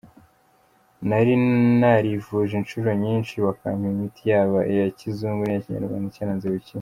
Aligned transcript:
Nari 1.07 1.33
narivuje 1.81 2.53
inshuro 2.59 2.89
nyinshi 3.03 3.33
bakampa 3.45 3.85
imiti 3.93 4.21
yaba 4.31 4.59
iya 4.71 4.87
kizungu 4.97 5.41
n’iya 5.43 5.63
Kinyarwanda 5.63 6.13
cyaranze 6.17 6.47
gukira. 6.55 6.69